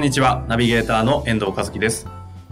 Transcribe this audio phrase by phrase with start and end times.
[0.00, 2.06] こんにちは、ナビゲーターの遠藤和樹です。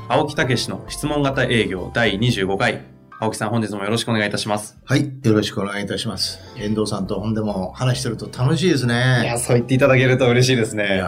[0.07, 2.98] 青木武の質問型営業第25回。
[3.21, 4.79] 青木さん、本日もよろしくお願いいたします。
[4.85, 5.13] はい。
[5.25, 6.39] よろしくお願いいたします。
[6.57, 9.23] 遠藤さんと本でも話してると楽しいですね。
[9.25, 10.99] いや、そう言っていただけると嬉しいですいね。
[10.99, 11.05] や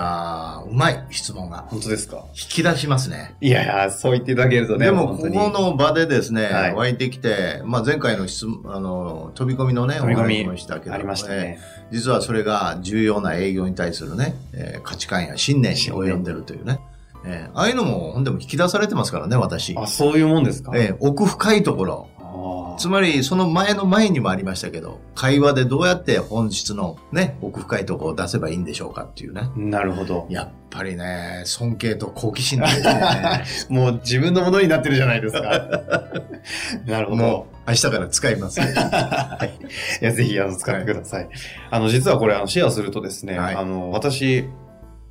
[0.59, 1.67] ーうまい質問が。
[1.69, 2.25] 本当ですか？
[2.31, 3.37] 引き出しますね。
[3.41, 4.87] いやいや、そう言っていただけるとね。
[4.87, 11.59] でも、ここの場でですね、はい湧いてきて、まあ、前回の質問、あの、飛び込みのね、飛び込みお話もしたけど、ありましたね。
[11.61, 16.79] えー実はそれが重要な営業に対するね、えー価値観や信念に及んでるというね。
[17.25, 19.75] えーああいうのも、本でも引き出されてますからね、私。
[19.77, 20.73] あ、そういうもんですか？
[20.75, 22.09] えー奥深いところ。
[22.19, 29.43] あつまり、その前の前にもありましたけど、会話でどうやって本質のね、奥深いところを出せばいいんでしょうかっていうね。
[29.55, 30.27] ーなるほど。
[30.31, 33.45] やっぱりね、尊敬と好奇心ですね。
[33.69, 35.43] もう自分のものになってるじゃないですか。
[36.87, 37.47] なるほども。
[37.67, 38.73] う、明日から使います、ね。
[40.01, 41.29] いや、ぜひ、あの、使ってください。
[41.71, 44.45] あの、実はこれ、あの、シェアするとですね、はいあの、私、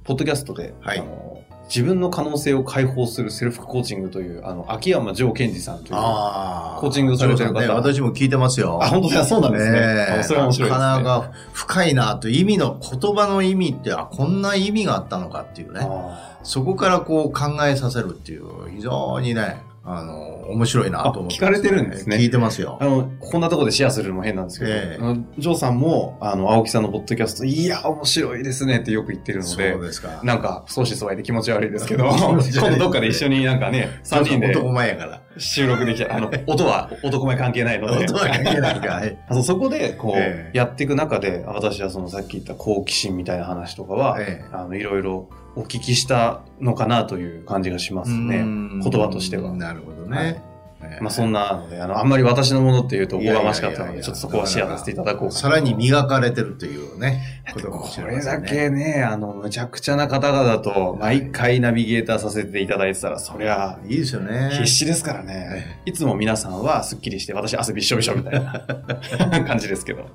[0.05, 1.28] ポッドキャストで、はいあの、
[1.70, 8.80] 自分の可能性を解放するセルフコーチングという、あの、秋山城健二さんという、あコーチングされてる方ね、私も聞いてますよ。
[8.81, 10.23] あ、本当だ、そうなんですね。
[10.23, 10.86] それは面白いです、ね。
[10.88, 15.81] なかなか深いなと、意味の、言葉の意味って、あ、こんな意味があったのかっていうね。
[15.84, 20.13] あそこからこう考えさせるっていう、非常にね、あの、
[20.52, 21.35] 面白いなと思って。
[21.35, 22.85] あ聞かれてるんですね聞いてますよー。
[22.85, 30.22] あの、こんなところでシェアするのも変なんですけど、ええあのジョーさんも、あの、青木さんのポッドキャスト、いや、面白いですねってよく言ってるのそで、うですか。
[30.23, 32.09] なんか、相思相愛で気持ち悪いですけど、
[32.41, 35.22] 気今度どっかで一緒になんかね、3人で男前やから。
[35.38, 36.16] 収録できた。
[36.16, 38.06] あの、 音は男前関係ないので。
[38.06, 38.94] 男前関係ないか。
[38.96, 48.37] は いあそこで、こう、ええやっていく中で、私はそのさっき言った好奇心みたいな話とかは、ええあの、いろいろお聞きしたのかなという感じがしますね。
[48.37, 50.49] 言言葉としてはなるほどはい
[50.81, 50.99] ね。
[51.01, 55.31] まあそんなので、あの、あんまり私のものっていうとおこがましかったので、ちょっとそこはシェアさせていただこう。
[55.31, 58.41] さらに磨かれてるというね、これだ。
[58.41, 64.49] けね、あの、むちゃくちゃな方々と毎回ナビゲーターさせていただいてたら、そりゃ、いいですよね。
[64.53, 65.81] 必死ですからね。
[65.85, 70.05] いつも皆さんはスッキリして、私汗びっしょびしょみたいな 感じですけど。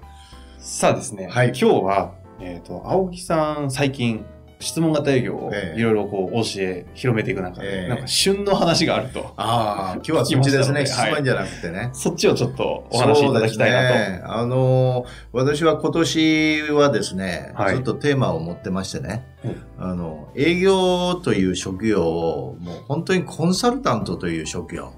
[0.58, 4.24] さあですね、はい今日は、えっ、と、青木さん最近、
[4.60, 5.80] 質問型営業をええ。
[5.80, 7.88] いろいろこう、教え、広めていく中で、ええ。
[7.88, 9.34] なんか旬の話があると。
[9.36, 10.86] ああ、今日はそっちですね。
[10.86, 11.90] 質問じゃなくてね。
[11.92, 14.32] そっちをちょっとお話しいただきたいなと。
[14.32, 17.76] あのー、私は今年はですね、はい。
[17.76, 19.62] ずっとテーマを持ってましてね、うん。
[19.78, 24.92] あの、営業という職業を、もう本当にコンサルタントという職業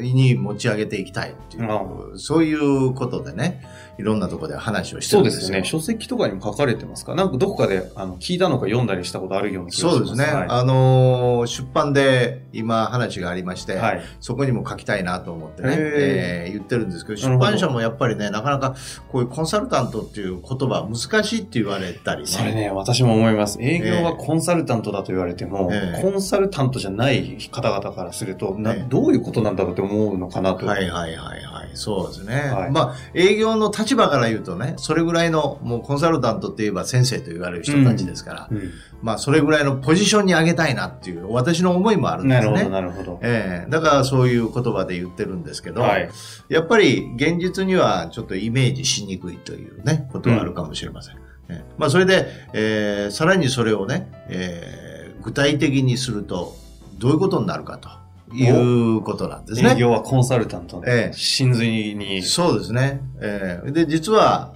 [0.00, 3.62] に持ち上げていきたいっていう、そういうことでね、
[3.98, 5.40] いろんなところで話をしてるんですよ。
[5.42, 5.64] そうですね。
[5.64, 7.14] 書籍とかにも書かれてますか？
[7.14, 10.34] なんかどこかであの聞いたのか読んだりしたことあるような気がしますそうですね。
[10.34, 14.02] はいあのー出版で今話がありまして、はい。
[14.20, 18.74] そこにも書きたいなと思ってね、えー言ってるんですけど、出版社もやっぱりね、なかなか
[19.08, 22.26] こういうコンサルタントっていう言葉難しいって言われたりね。
[22.26, 23.58] それね、私も思います。
[23.60, 30.66] 営業はコンサルタントだと言われても、ええコンサルタントじゃない方々からすると、なええどういうことなんだろうって思うのかなと。
[30.66, 31.51] はいはいはいはい。
[31.74, 32.50] そうですね。
[32.52, 38.70] はいまあ、営業の立場から言うとね、それぐらいの、もうコンサルタントって言えば先生と言われる人たちですから、うん
[39.02, 42.50] まあ、それぐらいのポジションに上げたいなっていう、私の思いもあるんですね。
[42.50, 43.18] なるほど、なるほど。
[43.22, 46.08] ええだからそういう言葉で言ってるんですけど、はい。
[46.48, 51.16] やっぱり現実にはちょっとイメージしにくいというね、ことがあるかもしれません。
[51.16, 51.18] え
[51.50, 56.56] えまあそれで、えーさらにそれをね、えー具体的にすると
[56.98, 57.88] どういうことになるかと
[58.34, 58.48] い
[58.96, 59.76] うことなんです営ね。
[59.76, 62.22] 業はコンサルタントええで、真髄に。
[62.22, 63.00] そうですね。
[63.20, 64.54] えーで、実は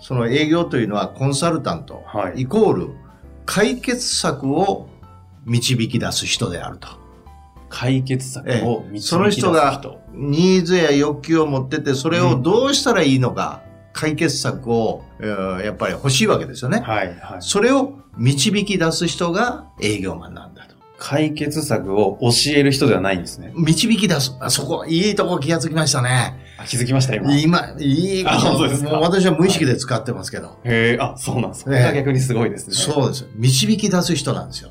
[0.00, 2.90] その営業というのはコンサルタント、はいイコール
[3.46, 4.88] 解決策を
[5.44, 6.88] 導き出す人であると。
[7.70, 9.08] 解決策を導き出す人。
[9.08, 9.82] その人が
[10.12, 13.62] ニーズや欲求を持ってて、それをどうしたらいいのか、
[13.92, 16.80] 解決策を、えーやっぱり欲しいわけですよね。
[16.80, 17.16] はい、はい。
[17.40, 20.76] それを導き出す人が営業マンなんだと。
[20.98, 23.52] 解決策を教える人ではないんですね。
[23.54, 24.36] 導き出す。
[24.40, 26.34] あそこ、いいとこ気がつきましたね。
[26.58, 27.32] あ気づきました、今。
[27.34, 30.58] へ今、いいあ本当ですかもう私は無意識で使ってますけど。
[30.64, 31.62] え、あ、そうなんです。
[31.62, 32.74] それが逆にすごいですね。
[32.74, 33.26] そうです。
[33.36, 34.70] 導き出す人なんですよ。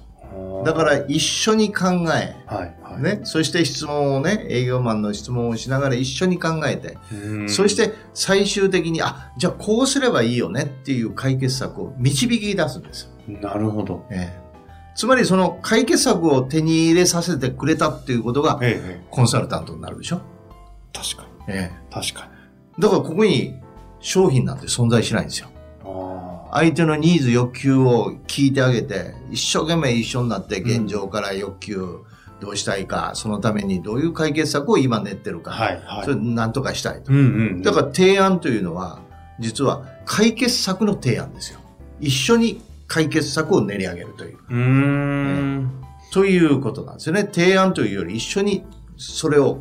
[0.62, 2.76] うだから一緒に考え、はい。
[2.84, 3.02] はい。
[3.02, 13.40] ね、そして質問をね、営業マンの質問をしながら一緒に考えて、うんそして最終的に、あ、じゃあこうすればいいよねっていう解決策を導き出すんですよ。
[13.40, 14.06] なるほど。
[14.10, 14.47] ええ
[14.98, 19.06] つまりその解決策を手に入れさせてくれたっていうことがええ。
[19.12, 20.22] コンサルタントになるでしょ？
[20.92, 21.54] 確かに。
[21.56, 22.32] え確かに。
[22.80, 23.56] えだからここに
[24.00, 25.50] 商品なんて存在しないんですよ。
[25.86, 32.00] あ相手のニーズ、欲求を聞いてあげて、一生懸命一緒になって現状から欲求、
[32.40, 35.50] どうしたいか、そのためにどういう解決策を今練ってるあ。
[35.50, 35.82] か、はい。
[35.86, 36.06] はい。
[36.06, 37.12] それ何とかしたいと。
[37.14, 37.22] うんう
[37.58, 37.62] ん。
[37.62, 39.00] だから提案というのは、
[39.40, 41.60] 実は解決策の提案ですよ。
[42.00, 44.38] 一緒に解決策を練り上げるという。
[44.50, 45.84] うーん。
[46.12, 47.28] ということなんですよね。
[47.32, 48.64] 提案というより一緒に
[48.98, 49.60] それを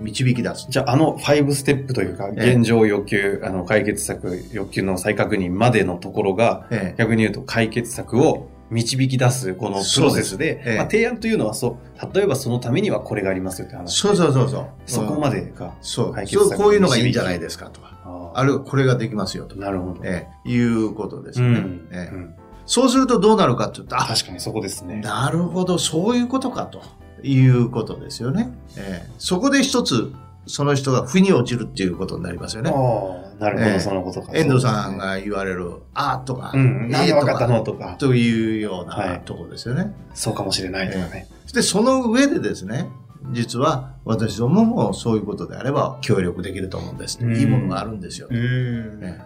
[0.00, 0.66] 導き出す。
[0.70, 13.98] じゃあ、あの5ステップというか、ええ現状要求、あの、解決策、欲求の再確認までのところが、ええ逆に言うと解決策を導き出すこのプロセスで、でまあ、提案というのはそう、例えばそのためにはこれがありますよって話。
[13.98, 14.66] そうそうそうそう。
[14.86, 15.74] そこまでが。
[16.14, 17.98] 解決策そうこういうのがいいんじゃないですかとか。
[18.04, 19.60] ああるいはこれができますよとか。
[19.60, 20.00] なるほど。
[20.04, 21.88] ええいうことですね、うん。
[21.92, 22.34] ええうん
[22.68, 24.96] そうするとどうなるかというと、あ、確かにそこですね。
[24.96, 26.82] なるほど、そういうことかと
[27.26, 28.50] いうことですよね。
[28.76, 30.12] ええそこで一つ、
[30.46, 32.70] その人が負に落ちるっていうことになりますよね。
[32.70, 34.32] なるほど、ええそのことか。
[34.34, 39.94] 遠藤さんが言われる、あーとか、うん、えーとかったのか、とか、というようはないところですよね。
[40.12, 41.26] そうかもしれないとかね。
[41.54, 42.90] で、その上でですね、
[43.32, 47.18] 実は私どももそういうことであれば協力できると思うんです。
[47.22, 48.28] うんいいものがあるんですよ。
[48.30, 49.20] んね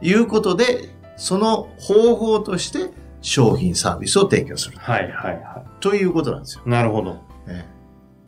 [0.00, 4.78] いうことで、その方法として商品サービスを提供する。
[4.78, 6.62] はいはいはということなんですよ。
[6.64, 6.70] い。
[6.70, 7.14] なるほど。
[7.46, 7.66] ね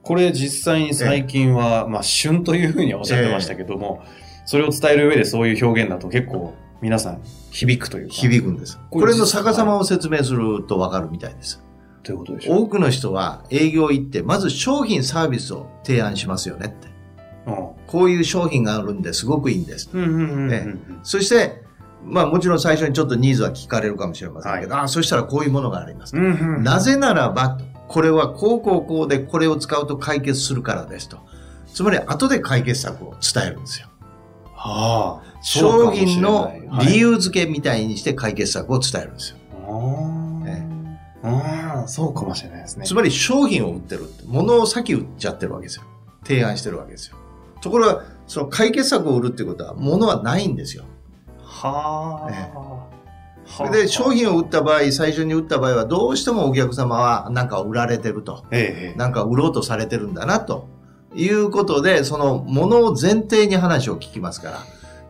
[0.02, 4.02] これ実際に最近は、まあ、旬というふうにはおっしゃってましたけども、
[4.44, 8.14] それを伝える上でそういう表現だと結構皆さん響くというか。
[8.14, 8.78] 響くんです。
[8.90, 11.62] これの逆さまを説明するとわかるみたいです。
[12.02, 12.62] ということでしょう？
[12.62, 16.88] 多くの人は営業行って、まず商品サービスを提案しますよねって。
[17.86, 19.90] こういう商品があるんですごくいいんです。
[19.92, 20.02] うん。
[20.02, 21.00] うんうんうんうねん。
[21.02, 21.62] そして、
[22.04, 26.16] まあもちろん最初にちょっとニーズは聞かれるかもしれませんけど、ああ、そしたらこういうものがあります。
[26.16, 26.62] うんうん。
[26.62, 27.58] なぜならば、
[27.88, 31.18] これはこうこうこうでこれを使うと解決するからですと。
[31.66, 33.88] つまり後で解決策を伝えるんですよ。
[34.54, 35.30] はあ。
[35.42, 37.10] 商品の理由。
[37.12, 39.36] 由付けみたいにして解決策を伝えるんですよ。
[39.66, 40.62] あえ
[41.22, 41.76] あ。
[41.78, 42.86] ああ、そうかもしれないですね。
[42.86, 45.84] つまり商品を売ってるって、物を先売っちゃってるわけですよ。
[46.24, 47.16] 提案してるわけですよ。
[47.62, 50.84] ところが、その解決策を売るってことは、物はないんですよ。
[51.68, 52.30] はあ。
[52.30, 52.88] えは
[53.46, 58.44] それで商品を売った場合、最初に売った場合は、どうしてもお客様はなんか売られてると。
[58.50, 58.98] ええ。
[58.98, 60.68] なんか売ろうとされてるんだな、と
[61.14, 64.58] いうことで、その物を前提に話を聞きますから、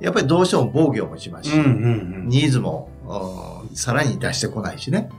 [0.00, 1.68] やっぱりどうしても防御もしますし、うんうんう
[2.24, 2.28] ん。
[2.28, 5.10] ニーズも、うんさらに出してこないしね。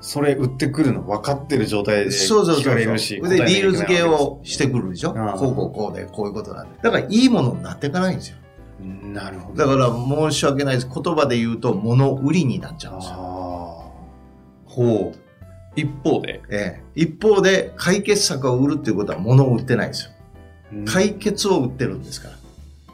[0.00, 3.20] それ売ってくるの分かってる状態で聞そうそうそうかれるし。
[3.22, 3.28] そう。
[3.28, 6.78] で、理由付けをしてくくるでしょこうこうこうで、こういうことなんで。
[6.82, 8.38] だから、いいものになっていかないんですよ。
[8.80, 9.08] る。
[9.12, 9.58] なるほど。
[9.58, 9.88] だから、
[10.30, 10.88] 申し訳ないです。
[10.92, 13.14] 言葉で言うと、物売りになっちゃうんですよ。
[14.64, 15.18] ほう。
[15.76, 20.10] 一方で、ええ、一方で、解決策を売るっていうことは物を売ってないんですよ。
[20.86, 22.34] 解決を売ってるんですから。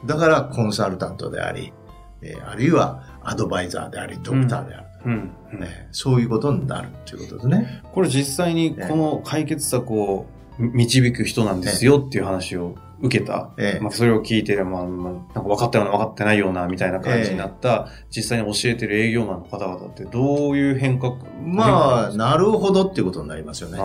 [0.05, 1.73] だから、コンサルタントであり、
[2.21, 4.87] えーあるいはアドバイザーであり、ドクターである。
[5.05, 7.81] うんうんねそういうことになるっていうことですね。
[7.93, 10.25] これ実際にこの解決策を
[10.59, 13.51] 導く人なんですよっていう話を受けた。
[13.57, 23.79] ええまあ、それを聞いて、まあ、まあ、なんか分かったような分かってないようなみたいな感じになった、実際に教えてる営業マンの方々ってどういう変革まあ、ななるほどっていうことになりますよね。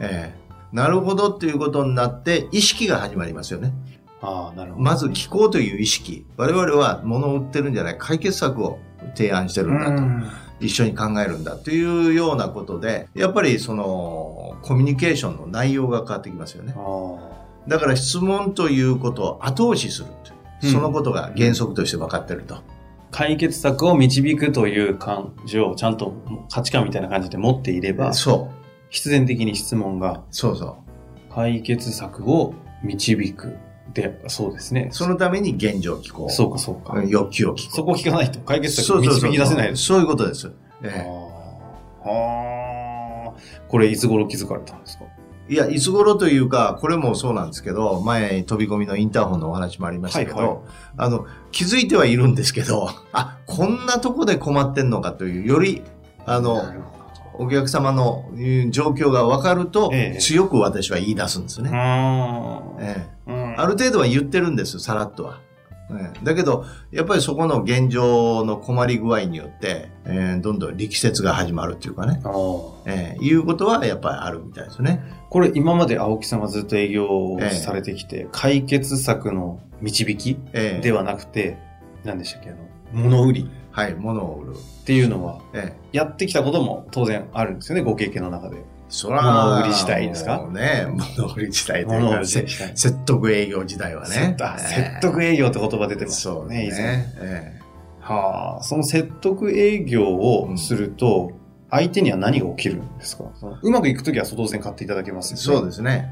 [0.00, 0.40] ええ
[0.72, 3.72] なるほどっていうことになって、意識が始まりますよね。
[4.22, 4.84] ああ、なるほど。
[4.84, 6.26] まず聞こうという意識。
[6.36, 8.78] 我々は物を売ってるんじゃない、解決策を
[9.16, 9.92] 提案してるんだと。
[9.92, 10.24] うん
[10.60, 16.74] 一緒に考えるんだというようなことで、やっぱりその、コミュニケーションの内容が変わってきますよね。
[17.66, 22.56] あだから質問ということを後押しするとうんそのことが原則として分かってると。
[22.56, 22.62] あ
[23.12, 26.14] 解決策を導くという感じをちゃんと
[26.48, 28.54] 価値観みたいな感じで持っていれば、そう。
[28.88, 31.34] 必然的に質問がそうそう。
[31.34, 33.56] 解決策を導く。
[33.94, 34.90] で、そうですね。
[34.92, 36.30] そのために現状聞こう。
[36.30, 37.02] そうか、そうか。
[37.04, 37.76] 欲求を聞こう。
[37.76, 39.82] そこを聞かないと解決策そうそうそう導き出せないです。
[39.82, 40.52] そういうことです。
[40.84, 41.06] ええ
[42.04, 43.32] あ。
[43.68, 45.04] これいつ頃気づかれたんですか？
[45.50, 50.58] いや、いつ頃というか、これもそうなんですけど、前に飛び込みのインターホンのお話もありましたけど、はいはい
[50.96, 55.82] あの、気づいてはいるんですけど、 あ、こんなとこで困ってんのかという、より、
[56.24, 56.62] あの、
[57.34, 61.64] お客様のうん状況が分かると、ええ強く私は言い出すんですど。
[61.64, 61.70] ね。
[61.74, 65.38] あええある程度は言ってるんです、さらっとは。
[65.94, 72.20] ねだけど、やっぱりそこの現状の困り具合によって、えーどんどん力説が始まるっていうかね、
[72.86, 75.02] えーいうことはやっぱりあるみたいですね。
[75.28, 81.58] これ今まで青木さんがずっと営業をされてきて、解決策の導きえーではなくて、
[82.04, 82.50] 何でしたっけ？
[82.50, 82.58] あの、
[82.92, 83.50] 物売り。
[83.72, 84.56] はい、物を売る。
[84.56, 85.96] っていうのは、ええ。
[85.96, 88.56] やってきたことも当然あるんですよね、ご経験の中で。
[88.90, 90.36] そら、物売り自体ですか？
[90.38, 94.36] もうね、物売り自体というか説得営業時代はね。
[94.40, 96.78] あ説得営業って言葉出てますそうね、以前。
[96.78, 97.14] ね。
[97.20, 97.60] え
[98.00, 101.32] はあ、その説得営業をすると、
[101.70, 103.24] 相手には何が起きるんですか？
[103.62, 105.60] うまくいくときは当然買っていただけますえよね。
[105.60, 106.10] そうですね。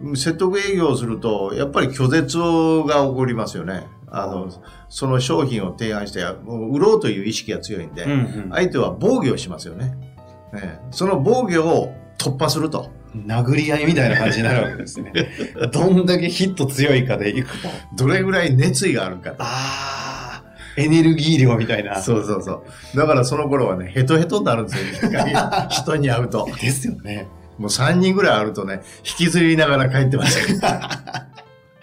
[0.00, 0.16] うん。
[0.16, 3.86] 説得営業をすると、やっぱり拒絶が起こりますよね。
[4.08, 4.50] あの、
[4.88, 8.50] その商品を提案して、売ろうという意識が強いんで、うんうん。
[8.50, 10.11] 相手は防御をしますよね。
[10.54, 12.90] ええその防御を突破すると。
[13.14, 15.12] 殴り合いみたいな感じになるわけですね。
[15.70, 17.68] どんだけヒット強いかでいくと。
[17.94, 19.36] どれぐらい熱意があるかと。
[19.40, 20.42] ああ、
[20.76, 22.00] エネルギー量みたいな。
[22.00, 22.96] そうそうそう。
[22.96, 25.10] だからその頃はね、ヘトヘトになるんですよ。
[25.68, 26.48] 人に会うと。
[26.58, 27.28] ですよね。
[27.58, 30.68] もう3人ぐらいあるとね、引きずりながら帰ってました。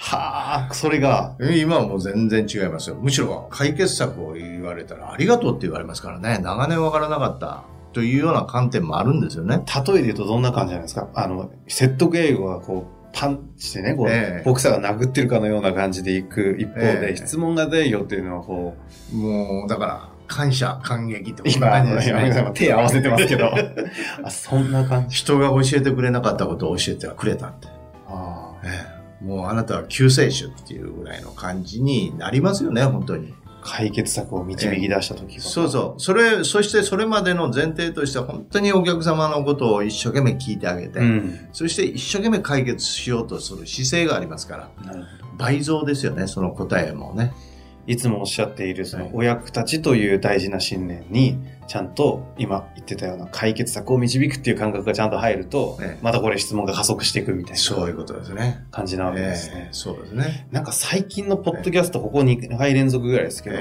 [0.01, 2.95] はあ、それが、今はもう全然違いますよ。
[2.99, 6.39] むしろ解決策を言われたらありがとうって言われますからね。
[6.41, 9.63] 長年わからなかったというような観点もあるんですよね。
[9.87, 18.75] 例えで言うとどんな感じなんですかあの、説得英語がこう、パンしてね、こう、ええボクサーが殴ってるかのような感じでいく一方で、ええ質問型営業っていうのはこ
[19.11, 22.51] う、もう、だから、感謝、感激ってこん今、な感じですね。
[22.53, 23.51] 手合わせてますけど。
[24.23, 25.15] あ、そんな感じ。
[25.17, 27.67] 人が教えてくれなかったことを教えてはくれたって。
[28.07, 33.33] ああええもうあなたは救世主っていうぐらいの感じになりますよね、本当に。
[33.61, 35.43] 解決策を導き出したときは。
[35.43, 36.01] そうそう。
[36.01, 41.47] それ、そしてそれまでの前提として本当にお客様のことを一生懸命聞いてあげて、うん。
[41.51, 44.71] そして一生懸命解決しようとする姿勢がありますから、
[45.37, 47.33] 倍増ですよね、その答えもね。
[47.87, 58.65] いつもおっしゃっている、そのはいお役立ちという大事な信念に、ちゃんと今言ってたような解決策を導くっていう感覚がちゃんと入ると、ええまたこれ質問が加速していくみたいなそういうことですね。
[58.71, 59.69] 感じなわけですええね。
[59.71, 60.47] そうですね。
[60.51, 63.57] なんか最近のポッドキャスト、ここ2回連続ぐらいですけど、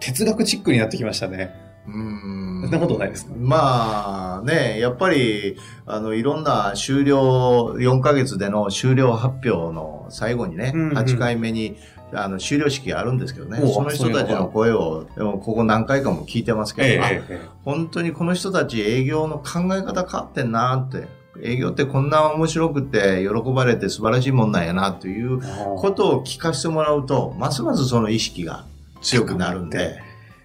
[0.00, 1.54] 哲学チックになってきましたね。
[1.86, 3.32] うーんそんなことないですか？
[3.36, 11.76] まあね、やっぱり、あの、いろんな終了、4ヶ月での終了発表の最後にね、うんうん8回目に、
[12.14, 17.48] あの、終了式があるんですけどね、その人たちの声を、でもここ何回かも聞いてますけど、あええええ。
[17.64, 21.06] 本当にこの人たち営業の考え方変わってんなって、
[21.42, 25.40] 営業ってこんな面白くて喜ばれて素晴らしいもんなんやなという
[25.78, 28.64] ことを聞かせてもらうと、ますますその意識が
[29.00, 30.00] 強くなるんで、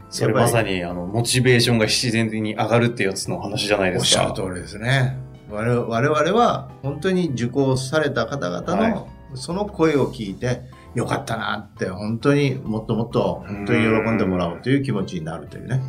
[0.09, 4.21] それまさに、あの、モチベーションが自然に上がるっていうやつの話じゃないでおっすか。
[4.21, 5.17] しゃる通りですね。
[5.49, 8.91] 我々は本当に受講された方々はい。
[8.91, 10.61] のその声を聞いて、
[10.95, 15.81] よかったなって、本当にもっともっと本当に喜んでもらおうという気持ちになるというね、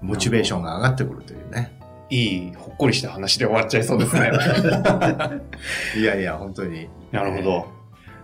[0.00, 1.78] モチベーションが上がってくるというね。
[2.10, 4.30] いい、ほっこりした話で終わっちゃいそうですね。
[5.96, 6.88] いやいや、本当に。
[7.10, 7.66] なるほど。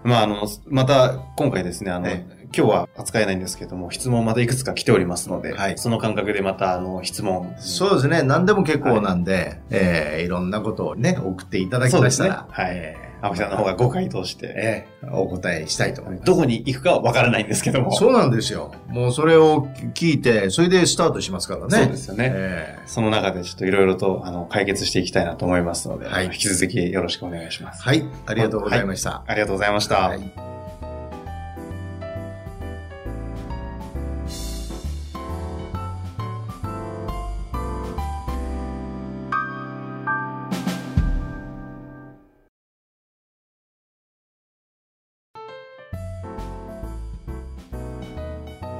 [0.04, 7.54] まあ、あの、また、今回ですね、あの、え今日は扱えないんですけども、質問またいくつか来ておりますので、はいその感覚でまた、あの、質問。
[7.58, 8.22] そうですね。
[8.22, 16.24] 何でも結構なんで、えーいろんなことをね、送っていただきましたら、ねはいえー青木さんの方がご回答して、えーお答えしたいと思います。
[16.26, 17.92] どこに行くかはわからないんですけども。
[17.92, 18.72] そうなんですよ。
[18.88, 21.68] もうそれを聞いて、それでスタートしますからね。
[21.70, 22.30] そうですよね。
[22.34, 27.82] えその中でちょっといろいろとあの解決していきたいなと思いますので、はい引き続きよろしくお願いします。
[27.82, 28.04] ーはい。
[28.26, 29.22] ありがとうございました。
[29.26, 30.08] ありがとうございました。
[30.08, 30.57] はい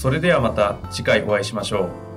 [0.00, 2.09] それではまた次回お会いしましょう。